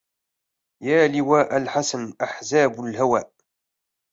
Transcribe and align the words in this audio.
يا 0.83 1.07
لواء 1.07 1.57
الحسن 1.57 2.13
أحزاب 2.21 2.79
الهوى 2.85 3.23